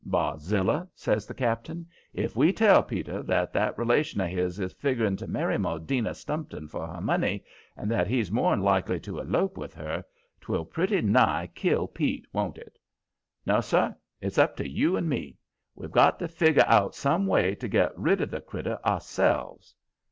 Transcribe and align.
"Barzilla," 0.03 0.87
says 0.95 1.27
the 1.27 1.33
cap'n, 1.35 1.85
"if 2.11 2.35
we 2.35 2.51
tell 2.51 2.81
Peter 2.81 3.21
that 3.21 3.53
that 3.53 3.77
relation 3.77 4.19
of 4.19 4.31
his 4.31 4.59
is 4.59 4.73
figgering 4.73 5.15
to 5.17 5.27
marry 5.27 5.57
Maudina 5.59 6.15
Stumpton 6.15 6.67
for 6.67 6.87
her 6.87 6.99
money, 7.01 7.43
and 7.77 7.91
that 7.91 8.07
he's 8.07 8.31
more'n 8.31 8.61
likely 8.61 8.99
to 9.01 9.19
elope 9.19 9.59
with 9.59 9.75
her, 9.75 10.03
'twill 10.39 10.65
pretty 10.65 11.01
nigh 11.03 11.47
kill 11.53 11.85
Pete, 11.87 12.25
won't 12.33 12.57
it? 12.57 12.79
No, 13.45 13.59
sir; 13.61 13.95
it's 14.21 14.39
up 14.39 14.55
to 14.57 14.67
you 14.67 14.97
and 14.97 15.07
me. 15.07 15.37
We've 15.75 15.91
got 15.91 16.17
to 16.17 16.27
figger 16.27 16.63
out 16.65 16.95
some 16.95 17.27
way 17.27 17.53
to 17.53 17.67
get 17.67 17.95
rid 17.95 18.21
of 18.21 18.31
the 18.31 18.41
critter 18.41 18.79
ourselves." 18.83 19.75